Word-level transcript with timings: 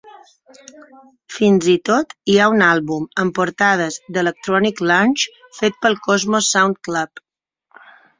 Fins 1.33 1.65
i 1.73 1.73
tot 1.89 2.15
hi 2.31 2.37
ha 2.37 2.47
un 2.53 2.63
àlbum 2.67 3.05
amb 3.23 3.35
portades 3.39 3.97
d'"electronic 4.15 4.81
lounge" 4.93 5.27
fet 5.59 5.77
pel 5.85 5.99
Cosmos 6.09 6.49
Sound 6.57 6.81
Club. 6.89 7.23